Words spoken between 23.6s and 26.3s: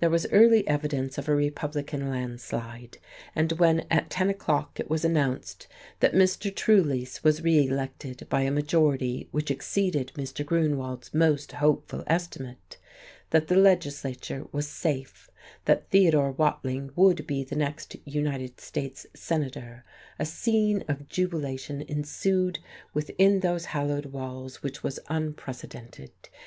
hallowed walls which was unprecedented.